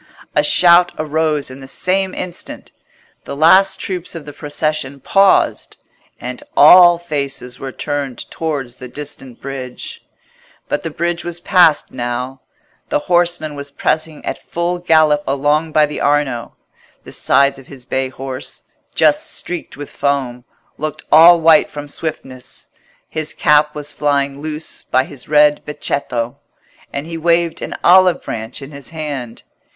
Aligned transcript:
A 0.35 0.43
shout 0.43 0.91
arose 0.97 1.51
in 1.51 1.59
the 1.59 1.67
same 1.67 2.15
instant; 2.15 2.71
the 3.25 3.35
last 3.35 3.79
troops 3.79 4.15
of 4.15 4.25
the 4.25 4.33
procession 4.33 4.99
paused, 4.99 5.77
and 6.19 6.41
all 6.57 6.97
faces 6.97 7.59
were 7.59 7.71
turned 7.71 8.17
towards 8.31 8.77
the 8.77 8.87
distant 8.87 9.39
bridge. 9.39 10.03
But 10.67 10.81
the 10.81 10.89
bridge 10.89 11.23
was 11.23 11.39
passed 11.39 11.91
now: 11.91 12.41
the 12.89 12.97
horseman 12.97 13.53
was 13.53 13.69
pressing 13.69 14.25
at 14.25 14.41
full 14.43 14.79
gallop 14.79 15.23
along 15.27 15.71
by 15.71 15.85
the 15.85 16.01
Arno; 16.01 16.55
the 17.03 17.11
sides 17.11 17.59
of 17.59 17.67
his 17.67 17.85
bay 17.85 18.09
horse, 18.09 18.63
just 18.95 19.31
streaked 19.31 19.77
with 19.77 19.91
foam, 19.91 20.45
looked 20.79 21.03
all 21.11 21.39
white 21.39 21.69
from 21.69 21.87
swiftness; 21.87 22.69
his 23.07 23.35
cap 23.35 23.75
was 23.75 23.91
flying 23.91 24.41
loose 24.41 24.81
by 24.81 25.03
his 25.03 25.29
red 25.29 25.63
becchetto, 25.63 26.37
and 26.91 27.05
he 27.05 27.19
waved 27.19 27.61
an 27.61 27.75
olive 27.83 28.23
branch 28.23 28.63
in 28.63 28.71
his 28.71 28.89
hand. 28.89 29.43